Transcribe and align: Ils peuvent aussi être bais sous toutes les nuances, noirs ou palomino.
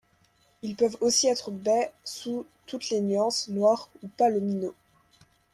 Ils 0.63 0.75
peuvent 0.75 0.97
aussi 0.99 1.27
être 1.27 1.51
bais 1.51 1.91
sous 2.03 2.47
toutes 2.65 2.89
les 2.89 3.01
nuances, 3.01 3.49
noirs 3.49 3.87
ou 4.01 4.07
palomino. 4.07 4.73